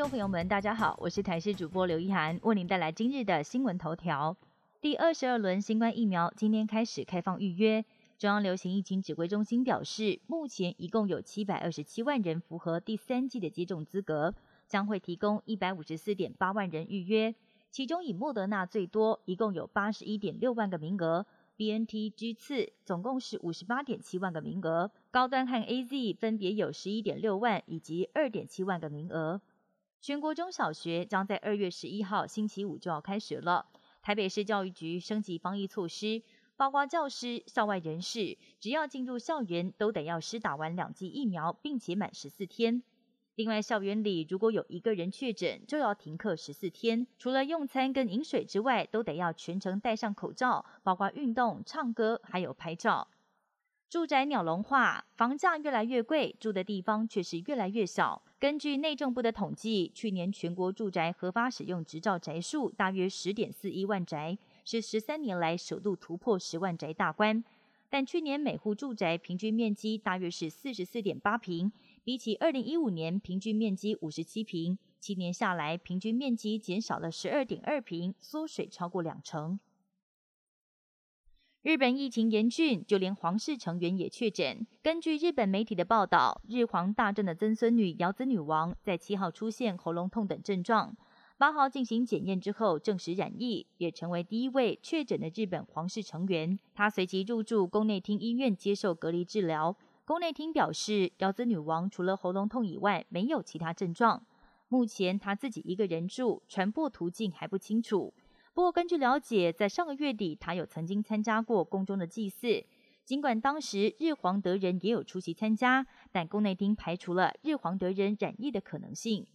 [0.00, 4.34] 众朋友们，大家好，我是台视主播刘一涵，为您带来今日的新闻头条。
[4.80, 7.84] 第二十二轮新冠疫苗今天开始开放预约。
[8.18, 14.34] 中央流行疫情指挥中心表示，目前一共有七百二十七万人符合第三季的接种资格，
[14.66, 17.34] 将会提供一百五十四点八万人预约。
[17.70, 21.26] 其中以莫德纳最多，一共有八十一点六万个名额
[21.58, 24.90] ；B N T 居次，总共是五十八点七万个名额。
[25.10, 29.42] 高端和 A Z 分别有十一点六万以及二点七万个名额。
[30.00, 33.66] 全国中小学将在二月十一号星期五就要开学了。
[34.02, 36.22] 台北市教育局升级防疫措施。
[36.56, 42.82] 包括教师、校外人士，只要进入校园，都得要施打完两剂疫苗，并且满十四天。
[43.34, 47.06] 另外，校园里如果有一个人确诊，就要停课十四天。
[47.16, 53.08] 除了用餐跟饮水之外，都得要全程戴上口罩，包括运动、唱歌，还有拍照。
[53.88, 58.22] 住宅鸟笼化，房价越来越贵，住的地方却是越来越小。
[58.40, 64.38] 根据内政部的统计，去年全国住宅合法使用执照宅数大约十点四一万宅。
[64.64, 67.44] 是十三年来首度突破十万宅大关，
[67.90, 71.70] 但去年每户住宅平均面积大约是四十四点八平，
[72.02, 79.60] 比起二零一五年平均面积五十七平，七年下来平均面积减少了十二点二平，缩水超过两成。
[81.62, 84.66] 日本疫情严峻，就连皇室成员也确诊。
[84.82, 90.96] 根据日本媒体的报道，日皇大正的曾孙女瑶子女王在七号出现喉咙痛等症状。
[91.36, 96.58] 八号进行检验之后，证实染疫，也成为第一位确诊的日本皇室成员。
[96.74, 99.76] 她随即入住宫内厅医院接受隔离治疗。
[100.06, 104.24] 宫内厅表示，瑶子女王除了喉咙痛以外，没有其他症状。
[104.68, 108.14] 目前她自己一个人住，传播途径还不清楚。
[108.60, 112.62] 不过，根据了解，在上个月底，他有曾经参加过宫中的祭祀。
[113.06, 119.26] 尽管当时日皇德仁也有出席参加，但宫内厅排除了日皇德仁染疫的可能性。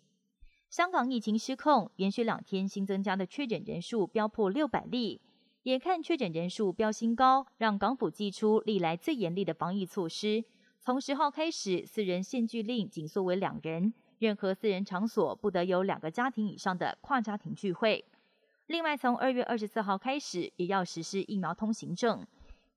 [0.70, 5.20] 香港疫情失控，连续两天新增加的确诊人数飙破六百例。
[5.64, 10.46] 眼看确诊人数飙新高，让港府祭出历来最严厉的防疫措施。
[10.80, 18.06] 从十号开始，四人限聚令紧缩为两人，任何私人场所不得有两个家庭以上的跨家庭聚会。
[18.68, 22.26] 另外，从二月二十四号开始，也要实施疫苗通行证。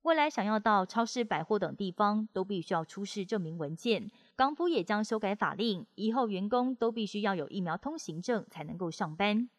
[0.03, 4.09] 未来想要到超市、百货等地方，都必须要出示证明文件。
[4.35, 9.49] 港府也将修改法令，以后员工都必须要有疫苗通行证才能够上班。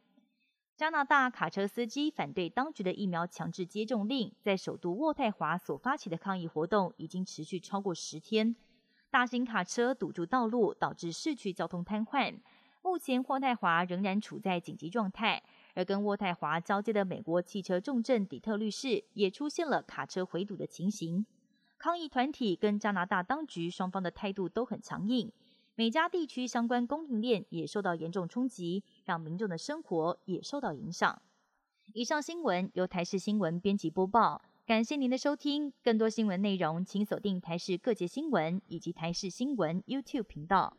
[0.76, 8.54] 加拿大卡车司机反对当局的疫苗强制接种令，在首都渥太华所发起的抗议活动已经持续超过十天。
[9.10, 12.34] 大型卡车堵住道路，导致市区交通瘫痪。
[12.82, 15.42] 目前渥太华仍然处在紧急状态。
[15.74, 21.24] 而跟渥太华交接的美国汽车重镇底特律市也出现了卡车回堵的情形。
[21.78, 25.32] 抗议团体跟加拿大当局双方的态度都很强硬，
[25.74, 31.22] 每家地区相关供应链也受到严重冲击，让民众的生活也受到影响。
[31.94, 35.72] 以上新闻由台视新闻编辑播报，感谢您的收听。
[35.82, 40.76] 更多新闻内容，请锁定台视各界新闻以及台视新闻 YouTube 频道。